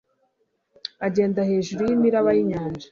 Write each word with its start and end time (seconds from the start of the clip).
agenda 1.07 1.39
hejuru 1.49 1.81
y'imiraba 1.89 2.29
y'inyanja, 2.35 2.79